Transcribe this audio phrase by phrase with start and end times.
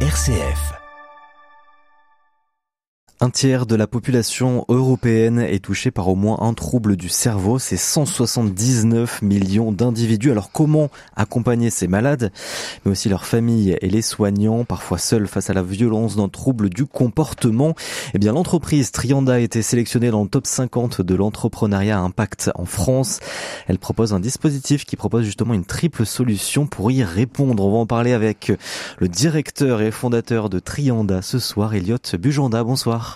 [0.00, 0.85] RCF.
[3.26, 7.58] Un tiers de la population européenne est touchée par au moins un trouble du cerveau.
[7.58, 10.30] C'est 179 millions d'individus.
[10.30, 12.30] Alors comment accompagner ces malades,
[12.84, 16.70] mais aussi leurs familles et les soignants, parfois seuls face à la violence d'un trouble
[16.70, 17.74] du comportement
[18.14, 22.64] Eh bien, l'entreprise Trianda a été sélectionnée dans le top 50 de l'entrepreneuriat impact en
[22.64, 23.18] France.
[23.66, 27.66] Elle propose un dispositif qui propose justement une triple solution pour y répondre.
[27.66, 28.52] On va en parler avec
[28.98, 32.62] le directeur et fondateur de Trianda ce soir, Elliot Bujanda.
[32.62, 33.15] Bonsoir.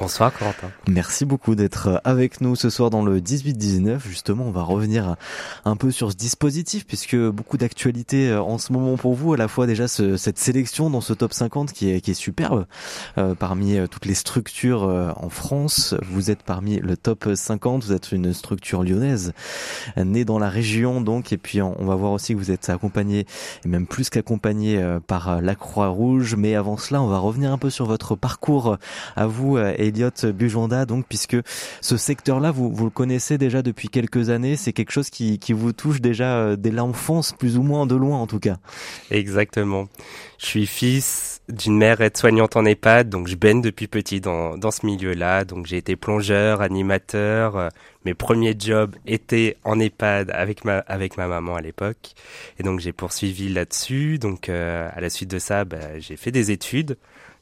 [0.00, 0.70] Bonsoir Corentin.
[0.88, 4.00] Merci beaucoup d'être avec nous ce soir dans le 18-19.
[4.00, 5.14] Justement, on va revenir
[5.64, 9.34] un peu sur ce dispositif puisque beaucoup d'actualités euh, en ce moment pour vous.
[9.34, 12.14] À la fois déjà ce, cette sélection dans ce top 50 qui est, qui est
[12.14, 12.66] superbe
[13.18, 14.82] euh, parmi euh, toutes les structures
[15.16, 15.94] en France.
[16.02, 17.84] Vous êtes parmi le top 50.
[17.84, 19.32] Vous êtes une structure lyonnaise
[19.96, 21.32] née dans la région donc.
[21.32, 23.26] Et puis on va voir aussi que vous êtes accompagné
[23.64, 26.34] et même plus qu'accompagné par la Croix-Rouge.
[26.36, 28.78] Mais avant cela, on va revenir un peu sur votre parcours
[29.14, 31.36] à vous Elliot Bujonda, donc puisque
[31.80, 35.72] ce secteur-là, vous, le connaissez déjà depuis quelques années, c'est quelque chose qui, qui vous
[35.72, 38.56] touche déjà euh, dès l'enfance, plus ou moins de loin en tout cas.
[39.10, 39.88] Exactement.
[40.38, 44.70] Je suis fils d'une mère aide-soignante en EHPAD, donc je baigne depuis petit dans, dans
[44.70, 45.44] ce milieu-là.
[45.44, 47.56] Donc j'ai été plongeur, animateur.
[47.56, 47.68] Euh,
[48.04, 52.14] mes premiers jobs étaient en EHPAD avec ma, avec ma maman à l'époque.
[52.58, 54.18] Et donc j'ai poursuivi là-dessus.
[54.18, 56.96] Donc euh, à la suite de ça, bah, j'ai fait des études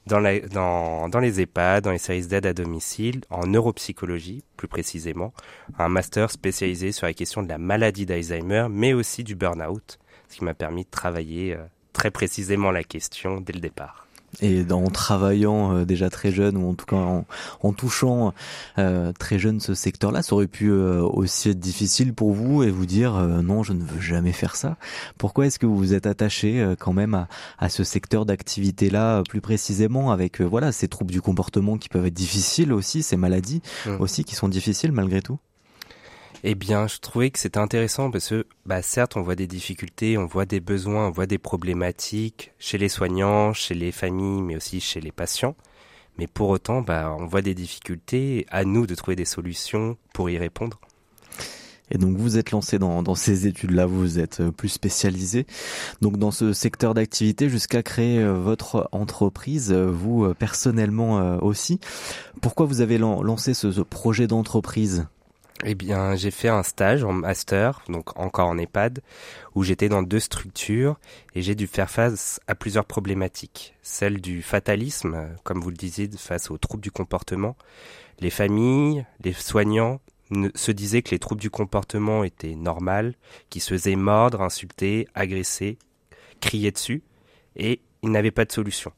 [0.06, 4.69] dans, la, dans, dans les EHPAD, dans les services d'aide à domicile, en neuropsychologie plus
[4.69, 5.33] précisément,
[5.78, 10.39] un master spécialisé sur la question de la maladie d'Alzheimer, mais aussi du burn-out, ce
[10.39, 14.06] qui m'a permis de travailler euh, très précisément la question dès le départ
[14.41, 17.27] et en travaillant euh, déjà très jeune ou en tout cas en,
[17.61, 18.33] en touchant
[18.78, 22.70] euh, très jeune ce secteur-là, ça aurait pu euh, aussi être difficile pour vous et
[22.70, 24.77] vous dire euh, non, je ne veux jamais faire ça.
[25.19, 29.22] Pourquoi est-ce que vous vous êtes attaché euh, quand même à, à ce secteur d'activité-là
[29.28, 33.62] plus précisément avec voilà ces troubles du comportement qui peuvent être difficiles aussi, ces maladies
[33.86, 33.91] mmh.
[34.00, 35.39] aussi qui sont difficiles malgré tout?
[36.45, 40.19] Eh bien, je trouvais que c'était intéressant parce que, bah, certes, on voit des difficultés,
[40.19, 44.57] on voit des besoins, on voit des problématiques chez les soignants, chez les familles, mais
[44.57, 45.55] aussi chez les patients.
[46.19, 48.47] Mais pour autant, bah, on voit des difficultés.
[48.51, 50.80] À nous de trouver des solutions pour y répondre.
[51.92, 55.47] Et donc vous êtes lancé dans, ces études-là, vous êtes euh, plus spécialisé
[56.01, 61.80] donc dans ce secteur d'activité jusqu'à créer euh, votre entreprise, euh, vous personnellement aussi.
[62.41, 65.07] Pourquoi vous avez lancé ce projet d'entreprise?
[65.64, 69.01] Eh bien, j'ai fait un stage en master, donc encore en EHPAD,
[69.55, 70.98] où j'étais dans deux structures
[71.35, 73.74] et j'ai dû faire face à plusieurs problématiques.
[73.83, 77.57] Celle du fatalisme, comme vous le disiez, face aux troubles du comportement.
[78.18, 80.01] Les familles, les soignants
[80.55, 83.12] se disaient que les troubles du comportement étaient normaux,
[83.51, 85.79] qu'ils se faisaient mordre, insulter, agresser,
[86.41, 87.02] crier dessus,
[87.57, 88.92] et ils n'avaient pas de solution.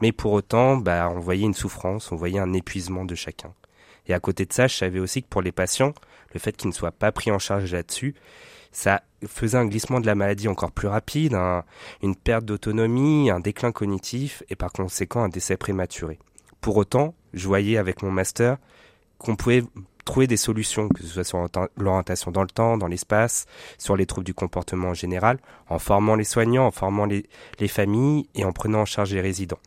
[0.00, 3.54] Mais pour autant, bah, on voyait une souffrance, on voyait un épuisement de chacun.
[4.06, 5.94] Et à côté de ça, je savais aussi que pour les patients,
[6.32, 8.14] le fait qu'ils ne soient pas pris en charge là-dessus,
[8.72, 11.64] ça faisait un glissement de la maladie encore plus rapide, un,
[12.02, 16.18] une perte d'autonomie, un déclin cognitif et par conséquent un décès prématuré.
[16.60, 18.58] Pour autant, je voyais avec mon master
[19.18, 19.62] qu'on pouvait
[20.04, 23.46] trouver des solutions, que ce soit sur l'orientation dans le temps, dans l'espace,
[23.78, 25.38] sur les troubles du comportement en général,
[25.68, 29.60] en formant les soignants, en formant les familles et en prenant en charge les résidents.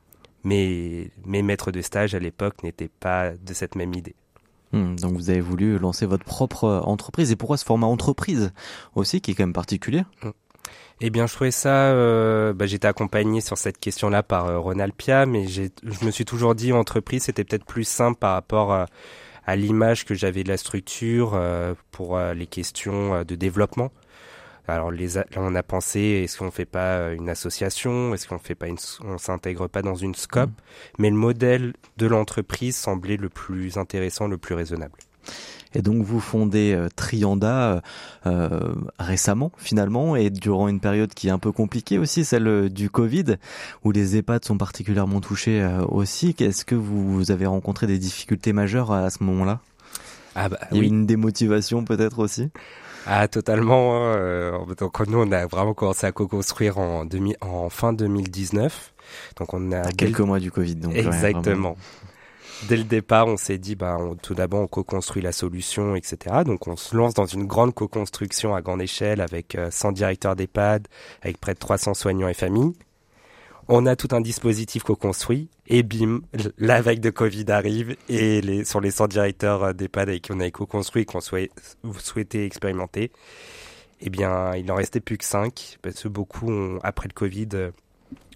[0.44, 4.16] Mais mes maîtres de stage à l'époque n'étaient pas de cette même idée.
[4.74, 7.32] Hmm, donc vous avez voulu lancer votre propre euh, entreprise.
[7.32, 8.52] Et pourquoi ce format entreprise
[8.96, 10.32] aussi, qui est quand même particulier hmm.
[11.00, 11.92] Eh bien, je trouvais ça.
[11.92, 15.70] Euh, bah, J'étais accompagné sur cette question-là par euh, Ronald Pia, mais je
[16.04, 18.88] me suis toujours dit entreprise, c'était peut-être plus simple par rapport à,
[19.56, 21.40] l'image que j'avais de la structure
[21.92, 23.92] pour les questions de développement.
[24.68, 28.56] Alors les là on a pensé est-ce qu'on fait pas une association, est-ce qu'on fait
[28.56, 30.54] pas une on s'intègre pas dans une scope, mmh.
[31.00, 34.98] mais le modèle de l'entreprise semblait le plus intéressant, le plus raisonnable.
[35.74, 37.82] Et donc vous fondez euh, Trianda
[38.26, 42.90] euh, récemment finalement et durant une période qui est un peu compliquée aussi, celle du
[42.90, 43.36] Covid,
[43.84, 46.36] où les EHPAD sont particulièrement touchés euh, aussi.
[46.40, 49.60] Est-ce que vous avez rencontré des difficultés majeures à, ce moment-là?
[50.36, 50.88] Ah bah, oui.
[50.88, 52.50] une démotivation peut-être aussi?
[53.08, 53.96] Ah totalement.
[53.96, 54.66] Hein.
[54.78, 58.94] Donc nous on a vraiment commencé à co-construire en, demi, en fin 2019.
[59.38, 60.76] Donc on a à quelques mois du Covid.
[60.76, 61.72] Donc exactement.
[61.72, 61.76] Ouais,
[62.68, 66.38] Dès le départ, on s'est dit, bah, on, tout d'abord, on co-construit la solution, etc.
[66.44, 70.36] Donc on se lance dans une grande co-construction à grande échelle avec euh, 100 directeurs
[70.36, 70.88] d'EHPAD,
[71.22, 72.74] avec près de 300 soignants et familles.
[73.70, 76.22] On a tout un dispositif co-construit et bim,
[76.58, 80.40] la vague de Covid arrive et les, sur les 100 directeurs d'EHPAD avec qui on
[80.40, 81.52] a co-construit qu'on souhait,
[82.00, 83.12] souhaitait expérimenter,
[84.00, 87.72] eh bien, il en restait plus que 5 parce que beaucoup, ont, après le Covid,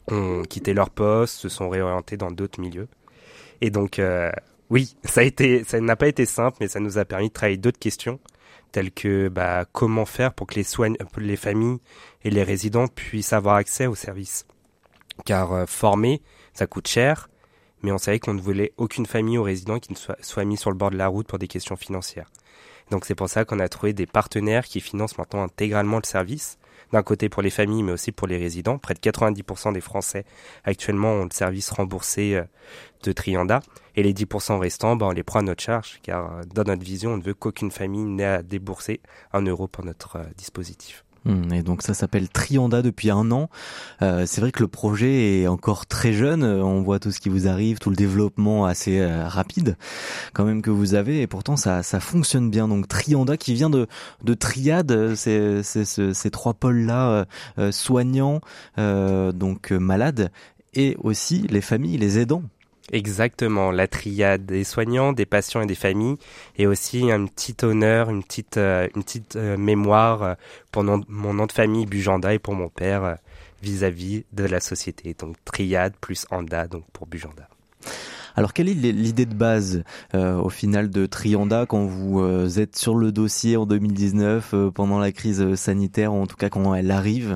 [0.08, 2.90] ont quitté leur poste, se sont réorientés dans d'autres milieux.
[3.62, 4.32] Et donc, euh,
[4.70, 7.34] oui, ça a été, ça n'a pas été simple, mais ça nous a permis de
[7.34, 8.20] travailler d'autres questions,
[8.72, 11.78] telles que bah, comment faire pour que les, soignes, les familles
[12.24, 14.46] et les résidents puissent avoir accès aux services.
[15.26, 16.22] Car euh, former,
[16.54, 17.30] ça coûte cher,
[17.84, 20.58] mais on savait qu'on ne voulait aucune famille ou résident qui ne soit, soit mis
[20.58, 22.30] sur le bord de la route pour des questions financières.
[22.92, 26.58] Donc c'est pour ça qu'on a trouvé des partenaires qui financent maintenant intégralement le service,
[26.92, 28.78] d'un côté pour les familles, mais aussi pour les résidents.
[28.78, 30.26] Près de 90% des Français
[30.66, 32.44] actuellement ont le service remboursé euh,
[33.04, 33.62] de Trianda.
[33.96, 36.84] Et les 10% restants, ben, on les prend à notre charge, car euh, dans notre
[36.84, 39.00] vision, on ne veut qu'aucune famille n'ait à débourser
[39.32, 41.06] un euro pour notre dispositif.
[41.24, 43.50] Hmm, et donc ça s'appelle Trianda depuis un an.
[44.02, 46.44] Euh, c'est vrai que le projet est encore très jeune.
[46.44, 49.78] On voit tout ce qui vous arrive, tout le développement assez euh, rapide
[50.34, 51.22] quand même que vous avez.
[51.22, 52.68] Et pourtant ça, fonctionne bien.
[52.68, 53.88] Donc Trianda qui vient de,
[54.24, 57.26] de triade, c'est, ces trois pôles-là,
[57.60, 58.42] euh, soignants,
[58.78, 60.32] donc malades,
[60.74, 62.44] et aussi les familles, les aidants.
[62.92, 66.18] Exactement, la triade des soignants, des patients et des familles,
[66.58, 70.34] et aussi un petit honneur, une petite, euh, une petite euh, mémoire euh,
[70.72, 73.18] pour mon nom de famille Bujanda et pour mon père
[73.62, 75.16] vis-à-vis de la société.
[75.18, 77.48] Donc triade plus anda, donc pour Bujanda.
[78.36, 83.12] Alors quelle est l'idée de base au final de Trianda quand vous êtes sur le
[83.12, 87.36] dossier en 2019 pendant la crise sanitaire, ou en tout cas quand elle arrive?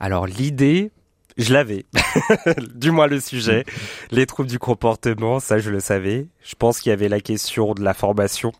[0.00, 0.92] Alors l'idée,
[1.36, 1.86] je l'avais.
[2.74, 3.64] du moins le sujet.
[4.10, 6.28] Les troubles du comportement, ça je le savais.
[6.42, 8.52] Je pense qu'il y avait la question de la formation.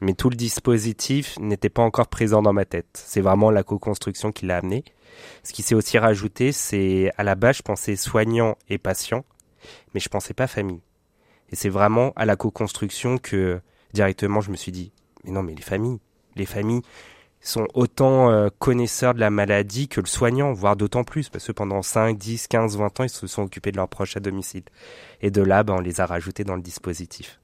[0.00, 2.88] Mais tout le dispositif n'était pas encore présent dans ma tête.
[2.92, 4.84] C'est vraiment la co-construction qui l'a amené.
[5.42, 9.24] Ce qui s'est aussi rajouté, c'est à la base, je pensais soignant et patient,
[9.94, 10.80] mais je pensais pas famille.
[11.50, 13.60] Et c'est vraiment à la co-construction que
[13.92, 14.92] directement je me suis dit,
[15.24, 15.98] mais non, mais les familles,
[16.34, 16.82] les familles,
[17.40, 21.52] sont autant euh, connaisseurs de la maladie que le soignant, voire d'autant plus, parce que
[21.52, 24.64] pendant 5, 10, 15, 20 ans, ils se sont occupés de leurs proches à domicile.
[25.22, 27.38] Et de là, ben, on les a rajoutés dans le dispositif.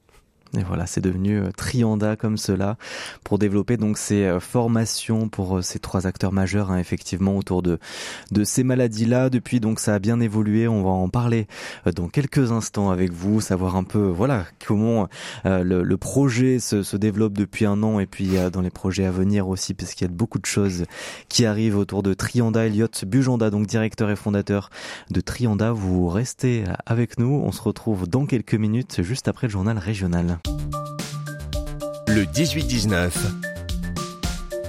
[0.59, 2.77] Et voilà, c'est devenu euh, Trianda comme cela
[3.25, 7.63] pour développer donc ces euh, formations pour euh, ces trois acteurs majeurs hein, effectivement autour
[7.63, 7.79] de
[8.45, 9.31] ces maladies-là.
[9.31, 10.69] Depuis donc ça a bien évolué.
[10.69, 11.47] On va en parler
[11.95, 15.09] dans quelques instants avec vous, savoir un peu voilà comment
[15.45, 19.49] le, projet se, se, développe depuis un an et puis dans les projets à venir
[19.49, 20.85] aussi parce qu'il y a beaucoup de choses
[21.29, 22.67] qui arrivent autour de Trianda.
[22.67, 24.71] Elliot Bujanda donc directeur et fondateur
[25.11, 25.73] de Trianda.
[25.73, 27.41] Vous restez avec nous.
[27.45, 30.39] On se retrouve dans quelques minutes juste après le journal régional.
[32.15, 33.11] Le 18-19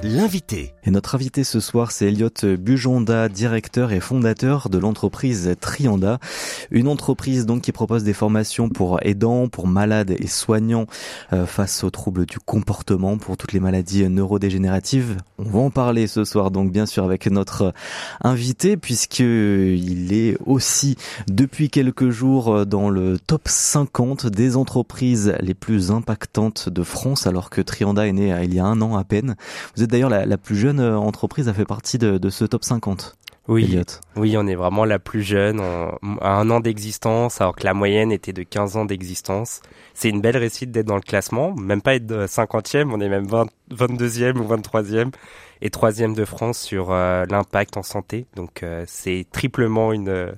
[0.04, 0.73] l'invité.
[0.86, 6.20] Et notre invité ce soir, c'est Elliot Bujonda, directeur et fondateur de l'entreprise Trianda.
[6.72, 10.88] Une entreprise donc qui propose des formations pour aidants, pour malades et soignants
[11.32, 15.18] euh, face aux troubles du comportement, pour toutes les maladies neurodégénératives.
[15.38, 17.74] On va en parler ce soir donc bien sûr avec notre
[18.22, 20.98] invité puisqu'il est aussi
[21.28, 27.50] depuis quelques jours dans le top 50 des entreprises les plus impactantes de France alors
[27.50, 29.36] que Trianda est né il y a un an à peine.
[29.76, 33.16] Vous êtes d'ailleurs la, plus jeune euh, entreprise a fait partie de, ce top 50.
[33.50, 33.78] Oui,
[34.16, 35.60] oui, on est vraiment la plus jeune,
[36.22, 39.62] à un an d'existence, alors que la moyenne était de 15 ans d'existence.
[39.94, 43.28] C'est une belle réussite d'être dans le classement, même pas être 50e, on est même
[43.70, 45.12] 22e ou 23e
[45.64, 48.26] et troisième de France sur euh, l'impact en santé.
[48.36, 50.32] Donc euh, c'est triplement une euh,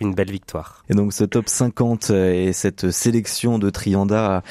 [0.00, 0.84] une belle victoire.
[0.88, 4.44] Et donc ce top 50 et cette sélection de Trianda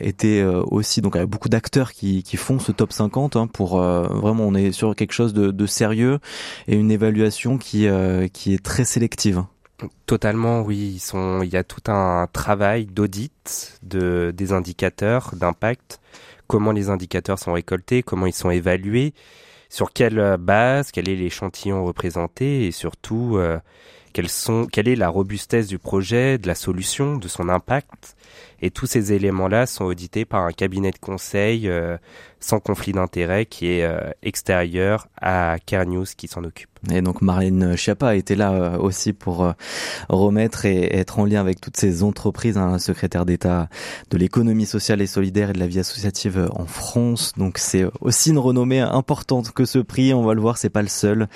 [0.00, 4.42] était aussi donc avec beaucoup d'acteurs qui, qui font ce top 50 hein, pour vraiment
[4.42, 6.18] on est sur quelque chose de, de sérieux
[6.66, 7.86] et une évaluation qui
[8.32, 9.44] qui est très sélective.
[10.06, 10.94] Totalement, oui.
[10.94, 16.00] Ils sont, il y a tout un travail d'audit de, des indicateurs d'impact,
[16.48, 19.14] comment les indicateurs sont récoltés, comment ils sont évalués,
[19.70, 23.58] sur quelle euh, base, quel est l'échantillon représenté et surtout euh,
[24.12, 28.16] quelle est la robustesse du projet, de la solution, de son impact.
[28.62, 31.96] Et tous ces éléments-là sont audités par un cabinet de conseil euh,
[32.40, 33.88] sans conflit d'intérêt qui est
[34.22, 36.70] extérieur à Care News qui s'en occupe.
[36.88, 39.52] Et donc Marlène Schiappa était là euh, aussi pour euh,
[40.08, 43.68] remettre et être en lien avec toutes ces entreprises, hein, secrétaire d'État
[44.10, 47.32] de l'économie sociale et solidaire et de la vie associative euh, en France.
[47.36, 50.14] Donc c'est aussi une renommée importante que ce prix.
[50.14, 51.28] On va le voir, c'est pas le seul,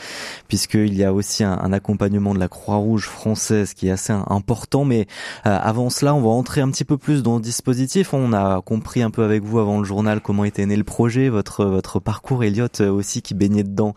[0.49, 4.85] puisqu'il y a aussi un, accompagnement de la Croix-Rouge française qui est assez important.
[4.85, 5.07] Mais
[5.43, 8.12] avant cela, on va entrer un petit peu plus dans le dispositif.
[8.12, 11.28] On a compris un peu avec vous avant le journal comment était né le projet,
[11.28, 13.94] votre votre parcours, Elliot aussi qui baignait dedans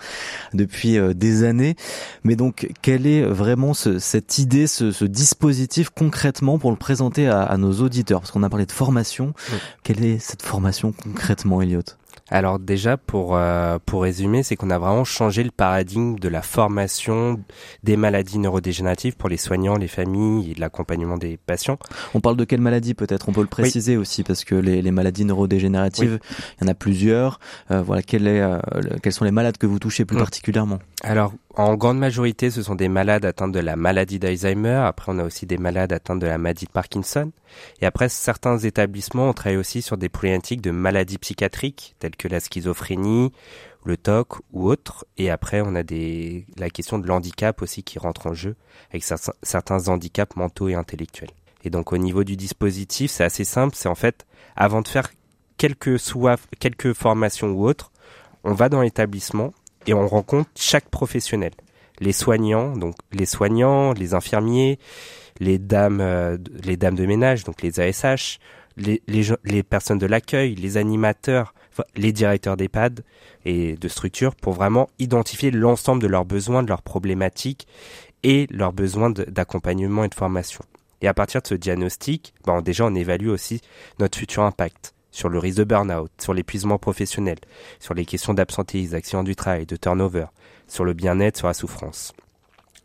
[0.53, 1.75] depuis des années.
[2.23, 7.73] Mais donc, quelle est vraiment cette idée, ce, dispositif concrètement pour le présenter à, nos
[7.81, 8.19] auditeurs?
[8.21, 9.33] Parce qu'on a parlé de formation.
[9.83, 11.81] Quelle est cette formation concrètement, Elliot
[12.29, 16.41] alors déjà pour euh, pour résumer, c'est qu'on a vraiment changé le paradigme de la
[16.41, 17.39] formation
[17.83, 21.79] des maladies neurodégénératives pour les soignants, les familles et l'accompagnement des patients.
[22.13, 23.29] On parle de quelles maladies peut-être?
[23.29, 26.19] On peut le préciser aussi parce que les, les maladies neurodégénératives,
[26.59, 27.39] il y en a plusieurs.
[27.71, 28.59] Euh, voilà, quel est, euh,
[29.01, 30.19] quels sont les malades que vous touchez plus mm.
[30.19, 30.79] particulièrement?
[31.03, 34.83] Alors en grande majorité, ce sont des malades atteints de la maladie d'Alzheimer.
[34.85, 37.31] Après, on a aussi des malades atteints de la maladie de Parkinson.
[37.81, 42.27] Et après, certains établissements, on travaille aussi sur des problématiques de maladies psychiatriques, telles que
[42.27, 43.31] la schizophrénie,
[43.85, 45.05] le TOC ou autres.
[45.17, 48.55] Et après, on a des, la question de l'handicap aussi qui rentre en jeu,
[48.91, 49.03] avec
[49.43, 51.31] certains handicaps mentaux et intellectuels.
[51.63, 53.75] Et donc, au niveau du dispositif, c'est assez simple.
[53.75, 54.25] C'est en fait,
[54.55, 55.09] avant de faire
[55.57, 57.91] quelque soit, quelques formations ou autres,
[58.43, 59.53] on va dans l'établissement
[59.87, 61.51] et on rencontre chaque professionnel.
[61.99, 64.77] Les soignants, donc les soignants, les infirmiers,
[65.39, 68.39] les dames, euh, les dames de ménage, donc les ASH,
[68.77, 71.53] les, personnes de l'accueil, les animateurs,
[71.95, 73.03] les directeurs d'EHPAD
[73.45, 77.67] et de structures pour vraiment identifier l'ensemble de leurs besoins, de leurs problématiques
[78.23, 80.63] et leurs besoins d'accompagnement et de formation.
[81.01, 83.61] Et à partir de ce diagnostic, bon, déjà on évalue aussi
[83.99, 87.37] notre futur impact sur le risque de burn-out, sur l'épuisement professionnel,
[87.79, 90.25] sur les questions d'absentéisme, d'accident du travail, de turnover,
[90.67, 92.13] sur le bien-être, sur la souffrance.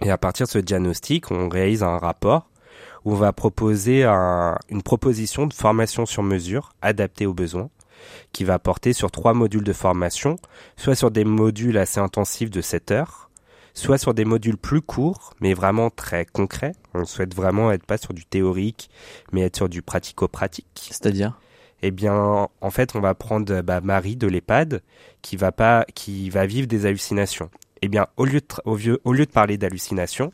[0.04, 2.48] Et à partir de ce diagnostic, on réalise un rapport
[3.04, 7.70] où on va proposer une proposition de formation sur mesure adaptée aux besoins
[8.32, 10.36] qui va porter sur trois modules de formation,
[10.76, 13.30] soit sur des modules assez intensifs de 7 heures,
[13.74, 16.72] soit sur des modules plus courts, mais vraiment très concrets.
[16.94, 18.90] On souhaite vraiment être pas sur du théorique,
[19.30, 20.88] mais être sur du pratico-pratique.
[20.90, 21.38] C'est-à-dire?
[21.82, 24.82] Eh bien, en fait, on va prendre bah, Marie de l'EHPAD
[25.20, 27.50] qui va pas, qui va vivre des hallucinations.
[27.84, 30.32] Eh bien, au lieu de, au, lieu de parler d'hallucinations,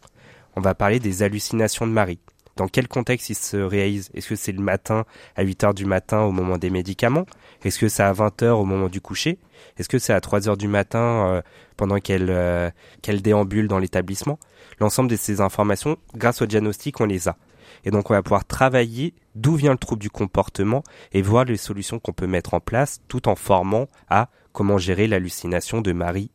[0.54, 2.20] on va parler des hallucinations de Marie.
[2.56, 4.10] Dans quel contexte il se réalise?
[4.12, 7.24] Est-ce que c'est le matin à 8 heures du matin au moment des médicaments?
[7.64, 9.38] Est-ce que c'est à 20 heures au moment du coucher?
[9.78, 11.42] Est-ce que c'est à 3 heures du matin euh,
[11.78, 14.38] pendant qu'elle euh, qu'elle déambule dans l'établissement?
[14.78, 17.36] L'ensemble de ces informations, grâce au diagnostic, on les a.
[17.84, 21.56] Et donc on va pouvoir travailler d'où vient le trouble du comportement et voir les
[21.56, 26.30] solutions qu'on peut mettre en place tout en formant à comment gérer l'hallucination de Marie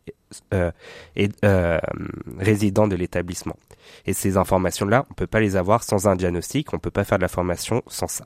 [0.54, 0.72] euh,
[1.46, 1.80] euh,
[2.40, 3.56] résident de l'établissement.
[4.06, 7.18] Et ces informations-là, on peut pas les avoir sans un diagnostic, on peut pas faire
[7.18, 8.26] de la formation sans ça.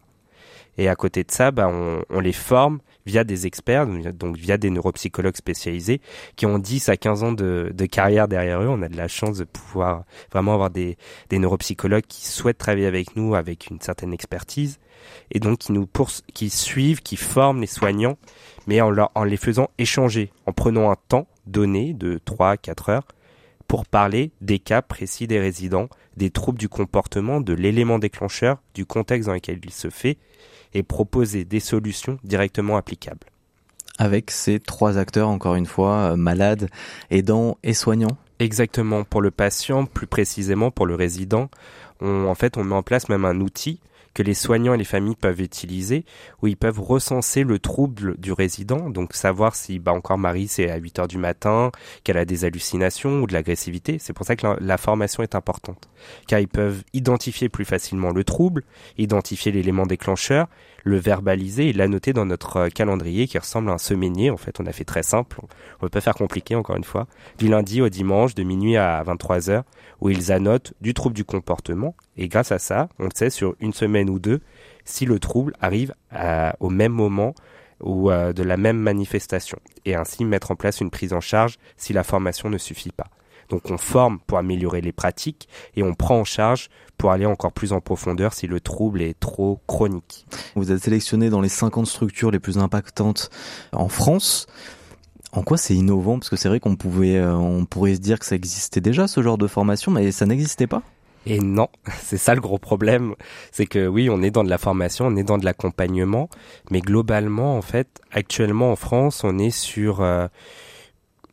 [0.77, 4.57] Et à côté de ça, bah, on, on les forme via des experts, donc via
[4.57, 6.01] des neuropsychologues spécialisés
[6.35, 8.67] qui ont 10 à 15 ans de, de, carrière derrière eux.
[8.67, 10.97] On a de la chance de pouvoir vraiment avoir des,
[11.29, 14.79] des neuropsychologues qui souhaitent travailler avec nous avec une certaine expertise
[15.31, 15.87] et donc qui nous
[16.33, 18.17] qui suivent, qui forment les soignants,
[18.67, 22.57] mais en, leur, en les faisant échanger, en prenant un temps donné de 3 à
[22.57, 23.07] 4 heures
[23.67, 28.85] pour parler des cas précis des résidents, des troubles du comportement, de l'élément déclencheur, du
[28.85, 30.17] contexte dans lequel il se fait,
[30.73, 33.27] et proposer des solutions directement applicables.
[33.99, 36.69] Avec ces trois acteurs, encore une fois, euh, malades,
[37.09, 39.03] aidants et soignants Exactement.
[39.03, 41.49] Pour le patient, plus précisément pour le résident,
[42.01, 43.79] on, en fait, on met en place même un outil
[44.17, 46.03] que les soignants et les familles peuvent utiliser,
[46.41, 50.71] où ils peuvent recenser le trouble du résident, donc savoir si, bah encore Marie, c'est
[50.71, 51.71] à 8 heures du matin,
[52.03, 53.99] qu'elle a des hallucinations ou de l'agressivité.
[53.99, 55.87] C'est pour ça que la, formation est importante.
[56.27, 58.63] Car ils peuvent identifier plus facilement le trouble,
[58.97, 60.47] identifier l'élément déclencheur,
[60.87, 64.29] le verbaliser et l'annoter dans notre euh, calendrier qui ressemble à un semainier.
[64.29, 65.37] En fait, on a fait très simple.
[65.41, 67.07] On ne peut pas faire compliqué, encore une fois.
[67.37, 69.63] Du lundi au dimanche, de minuit à 23 heures,
[70.01, 71.95] où ils annotent du trouble du comportement.
[72.17, 74.41] Et grâce à ça, on sait sur une semaine ou deux
[74.85, 75.93] si le trouble arrive
[76.61, 77.35] au même moment
[77.81, 79.59] ou euh, de la même manifestation.
[79.85, 83.07] Et ainsi mettre en place une prise en charge si la formation ne suffit pas.
[83.49, 87.51] Donc on forme pour améliorer les pratiques et on prend en charge pour aller encore
[87.51, 90.25] plus en profondeur si le trouble est trop chronique.
[90.55, 93.29] Vous êtes sélectionné dans les 50 structures les plus impactantes
[93.71, 94.47] en France.
[95.31, 96.19] En quoi c'est innovant?
[96.19, 99.07] Parce que c'est vrai qu'on pouvait, euh, on pourrait se dire que ça existait déjà
[99.07, 100.81] ce genre de formation, mais ça n'existait pas.
[101.25, 101.67] Et non,
[102.01, 103.13] c'est ça le gros problème,
[103.51, 106.29] c'est que oui, on est dans de la formation, on est dans de l'accompagnement,
[106.71, 110.27] mais globalement, en fait, actuellement en France, on est sur euh,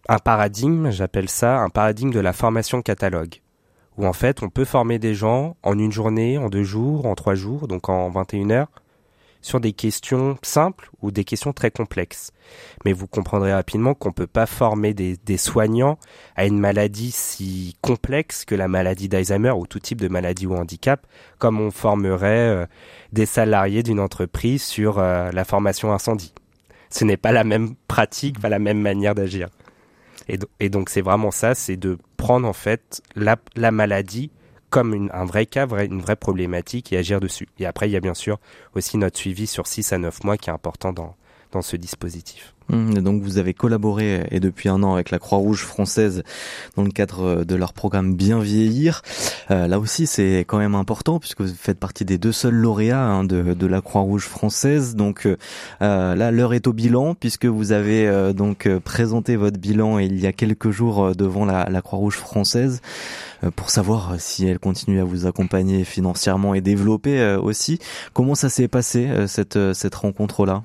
[0.09, 3.41] un paradigme, j'appelle ça un paradigme de la formation catalogue,
[3.97, 7.15] où en fait, on peut former des gens en une journée, en deux jours, en
[7.15, 8.69] trois jours, donc en 21 heures,
[9.41, 12.33] sur des questions simples ou des questions très complexes.
[12.85, 15.99] Mais vous comprendrez rapidement qu'on ne peut pas former des, soignants
[16.35, 20.55] à une maladie si complexe que la maladie d'Alzheimer ou tout type de maladie ou
[20.55, 21.07] handicap,
[21.39, 22.67] comme on formerait euh,
[23.13, 26.33] des salariés d'une entreprise sur euh, la formation incendie.
[26.89, 29.49] Ce n'est pas la même pratique, pas la même manière d'agir.
[30.29, 34.31] Et, donc c'est vraiment ça, c'est de prendre en fait la, la maladie
[34.71, 37.49] comme un vrai cas, une vraie problématique et agir dessus.
[37.61, 38.41] Et après, il y a bien sûr
[38.75, 41.15] aussi notre suivi sur 6 à 9 mois qui est important dans,
[41.63, 42.55] ce dispositif.
[42.71, 46.23] Mmh, donc vous avez collaboré et depuis un an avec la Croix-Rouge française
[46.77, 49.03] dans le cadre de leur programme Bien vieillir.
[49.51, 53.05] Euh, là aussi c'est quand même important puisque vous faites partie des deux seuls lauréats
[53.05, 54.97] hein, de, la Croix-Rouge française.
[54.97, 55.37] Donc euh,
[56.15, 60.27] là l'heure est au bilan puisque vous avez euh, donc présenté votre bilan il y
[60.27, 62.81] a quelques jours devant la, Croix-Rouge française
[63.57, 67.79] pour savoir si elle continue à vous accompagner financièrement et développer aussi.
[68.15, 70.63] Comment ça s'est passé cette, cette rencontre là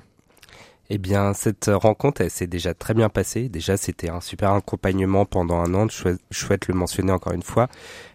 [0.92, 3.48] eh bien, cette rencontre, elle s'est déjà très bien passée.
[3.48, 5.86] Déjà, c'était un super accompagnement pendant un an.
[5.88, 7.68] Je souhaite le mentionner encore une fois.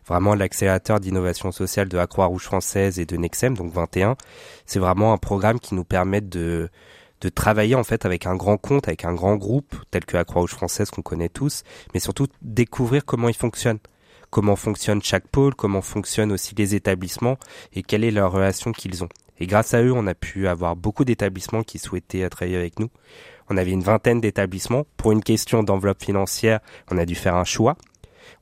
[0.06, 4.18] Vraiment, l'accélérateur d'innovation sociale de la Croix-Rouge française et de Nexem, donc 21,
[4.66, 6.70] c'est vraiment un programme qui nous permet de
[7.22, 10.26] de travailler en fait avec un grand compte, avec un grand groupe tel que la
[10.26, 11.64] Croix-Rouge française qu'on connaît tous,
[11.94, 13.80] mais surtout découvrir comment il fonctionne
[14.30, 17.38] comment fonctionne chaque pôle, comment fonctionnent aussi les établissements
[17.74, 19.10] et quelle est leur relation qu'ils ont.
[19.40, 22.90] Et grâce à eux, on a pu avoir beaucoup d'établissements qui souhaitaient travailler avec nous.
[23.50, 24.86] On avait une vingtaine d'établissements.
[24.98, 27.78] Pour une question d'enveloppe financière, on a dû faire un choix.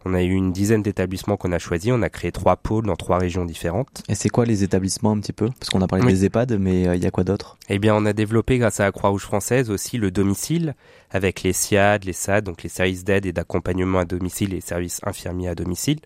[0.05, 1.91] On a eu une dizaine d'établissements qu'on a choisis.
[1.93, 4.03] On a créé trois pôles dans trois régions différentes.
[4.09, 5.49] Et c'est quoi les établissements un petit peu?
[5.59, 7.57] Parce qu'on a parlé des EHPAD, mais euh, il y a quoi d'autre?
[7.69, 10.75] Eh bien, on a développé grâce à la Croix-Rouge française aussi le domicile
[11.11, 14.99] avec les SIAD, les SAD, donc les services d'aide et d'accompagnement à domicile et services
[15.03, 15.99] infirmiers à domicile,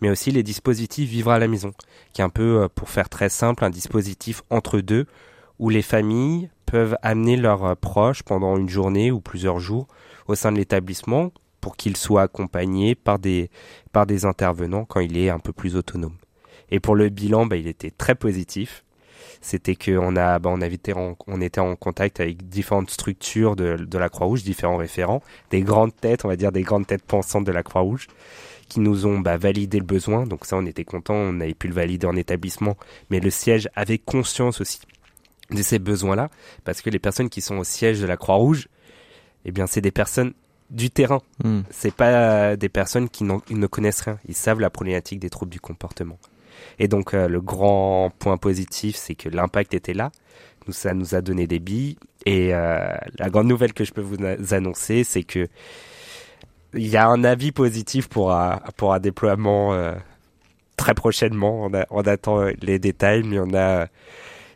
[0.00, 1.72] mais aussi les dispositifs vivre à la maison,
[2.12, 5.06] qui est un peu, euh, pour faire très simple, un dispositif entre deux
[5.58, 9.86] où les familles peuvent amener leurs euh, proches pendant une journée ou plusieurs jours
[10.26, 11.32] au sein de l'établissement
[11.62, 13.48] pour qu'il soit accompagné par des,
[13.92, 16.16] par des intervenants quand il est un peu plus autonome.
[16.70, 18.84] Et pour le bilan, bah, il était très positif.
[19.40, 20.60] C'était qu'on bah, on
[21.26, 25.94] on était en contact avec différentes structures de, de la Croix-Rouge, différents référents, des grandes
[25.94, 28.08] têtes, on va dire des grandes têtes pensantes de la Croix-Rouge,
[28.68, 30.26] qui nous ont bah, validé le besoin.
[30.26, 32.76] Donc ça, on était content, on avait pu le valider en établissement,
[33.10, 34.80] mais le siège avait conscience aussi
[35.50, 36.28] de ces besoins-là,
[36.64, 38.68] parce que les personnes qui sont au siège de la Croix-Rouge,
[39.44, 40.32] eh bien, c'est des personnes
[40.72, 41.20] du terrain.
[41.44, 41.60] Hmm.
[41.70, 44.18] C'est pas des personnes qui ne connaissent rien.
[44.28, 46.18] Ils savent la problématique des troubles du comportement.
[46.78, 50.10] Et donc euh, le grand point positif, c'est que l'impact était là.
[50.66, 51.96] Nous, ça nous a donné des billes.
[52.24, 54.16] Et euh, la grande nouvelle que je peux vous
[54.52, 55.48] annoncer, c'est que
[56.74, 59.92] il y a un avis positif pour un, pour un déploiement euh,
[60.76, 61.64] très prochainement.
[61.64, 63.88] On, a, on attend les détails, mais on a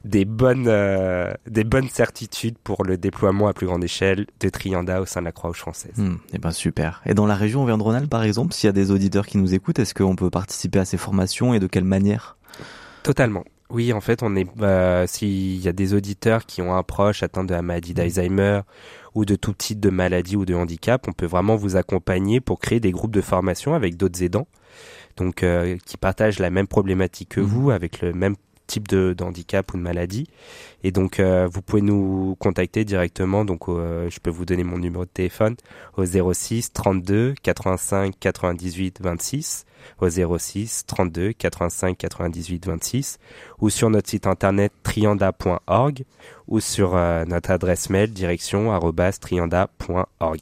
[0.07, 5.01] des bonnes, euh, des bonnes certitudes pour le déploiement à plus grande échelle de Trianda
[5.01, 5.93] au sein de la Croix-Rouge française.
[5.99, 7.03] et hmm, eh ben super.
[7.05, 9.79] Et dans la région Auvergne-Rhône-Alpes, par exemple, s'il y a des auditeurs qui nous écoutent,
[9.79, 12.37] est-ce qu'on peut participer à ces formations et de quelle manière?
[13.03, 13.45] Totalement.
[13.69, 17.25] Oui, en fait, on est euh, s'il y a des auditeurs qui ont un proche
[17.25, 17.97] atteint de la maladie hmm.
[17.97, 18.61] d'Alzheimer
[19.17, 22.61] ou de tout type de maladie ou de handicap, on peut vraiment vous accompagner pour
[22.61, 24.47] créer des groupes de formation avec d'autres aidants,
[25.17, 27.45] donc euh, qui partagent la même problématique que hmm.
[27.45, 28.37] vous, avec le même
[28.67, 30.29] type de, handicap ou de maladie.
[30.83, 33.45] Et donc, euh, vous pouvez nous contacter directement.
[33.45, 35.57] Donc, euh, je peux vous donner mon numéro de téléphone
[35.97, 39.67] au 06 32 85 98 26,
[40.01, 43.19] au 06 32 85 98 26,
[43.61, 46.05] ou sur notre site internet trianda.org
[46.49, 48.79] ou sur euh, notre adresse mail direction
[49.21, 50.41] trianda.org.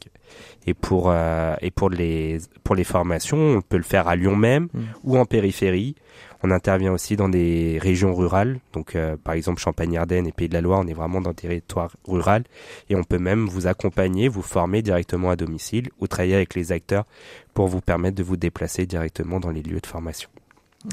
[0.67, 4.67] Et pour et pour les pour les formations, on peut le faire à Lyon même
[4.73, 4.79] mmh.
[5.03, 5.95] ou en périphérie.
[6.43, 10.53] On intervient aussi dans des régions rurales, donc euh, par exemple Champagne-Ardenne et Pays de
[10.53, 12.43] la Loire, on est vraiment dans des territoires ruraux
[12.87, 16.71] et on peut même vous accompagner, vous former directement à domicile ou travailler avec les
[16.71, 17.05] acteurs
[17.55, 20.29] pour vous permettre de vous déplacer directement dans les lieux de formation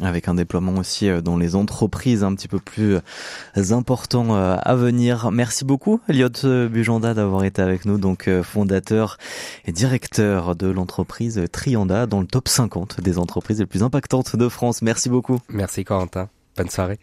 [0.00, 4.56] avec un déploiement aussi euh, dans les entreprises un petit peu plus euh, important euh,
[4.60, 5.30] à venir.
[5.30, 9.18] Merci beaucoup Elliot Bujanda d'avoir été avec nous, donc fondateur
[9.64, 14.48] et directeur de l'entreprise Trianda dans le top 50 des entreprises les plus impactantes de
[14.48, 14.82] France.
[14.82, 15.38] Merci beaucoup.
[15.48, 16.28] Merci Corentin.
[16.56, 16.98] Bonne soirée.